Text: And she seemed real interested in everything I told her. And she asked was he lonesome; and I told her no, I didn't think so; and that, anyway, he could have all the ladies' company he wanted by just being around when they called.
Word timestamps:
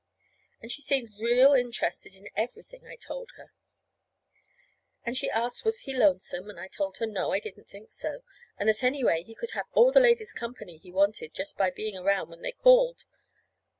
And 0.63 0.71
she 0.71 0.81
seemed 0.81 1.11
real 1.19 1.53
interested 1.53 2.15
in 2.15 2.27
everything 2.35 2.87
I 2.87 2.95
told 2.95 3.33
her. 3.37 3.53
And 5.05 5.15
she 5.15 5.29
asked 5.29 5.63
was 5.63 5.81
he 5.81 5.93
lonesome; 5.95 6.49
and 6.49 6.59
I 6.59 6.69
told 6.69 6.97
her 6.97 7.05
no, 7.05 7.29
I 7.31 7.39
didn't 7.39 7.69
think 7.69 7.91
so; 7.91 8.23
and 8.57 8.67
that, 8.67 8.81
anyway, 8.83 9.21
he 9.21 9.35
could 9.35 9.51
have 9.51 9.67
all 9.73 9.91
the 9.91 9.99
ladies' 9.99 10.33
company 10.33 10.77
he 10.77 10.89
wanted 10.91 11.33
by 11.33 11.35
just 11.37 11.61
being 11.75 11.95
around 11.95 12.29
when 12.29 12.41
they 12.41 12.53
called. 12.53 13.05